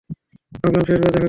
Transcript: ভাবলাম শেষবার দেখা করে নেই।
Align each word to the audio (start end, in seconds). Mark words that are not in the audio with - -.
ভাবলাম 0.55 0.83
শেষবার 0.83 0.99
দেখা 0.99 1.01
করে 1.07 1.13
নেই। 1.15 1.19